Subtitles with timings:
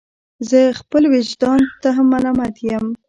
[0.49, 2.85] زه خپل ویجدان ته هم ملامت یم.